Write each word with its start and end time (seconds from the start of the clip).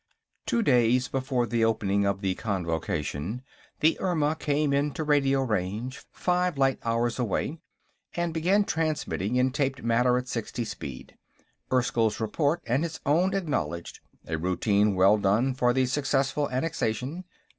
Two 0.47 0.63
days 0.63 1.07
before 1.07 1.45
the 1.45 1.63
opening 1.63 2.07
of 2.07 2.21
the 2.21 2.33
Convocation, 2.33 3.43
the 3.81 3.99
Irma 3.99 4.35
came 4.35 4.73
into 4.73 5.03
radio 5.03 5.43
range, 5.43 6.03
five 6.11 6.57
light 6.57 6.79
hours 6.83 7.19
away, 7.19 7.59
and 8.15 8.33
began 8.33 8.63
transmitting 8.63 9.35
in 9.35 9.51
taped 9.51 9.83
matter 9.83 10.17
at 10.17 10.27
sixty 10.27 10.65
speed. 10.65 11.15
Erskyll's 11.71 12.19
report 12.19 12.63
and 12.65 12.81
his 12.83 12.99
own 13.05 13.35
acknowledged; 13.35 13.99
a 14.25 14.39
routine 14.39 14.95
"well 14.95 15.19
done" 15.19 15.53
for 15.53 15.71
the 15.71 15.85
successful 15.85 16.49
annexation. 16.49 17.23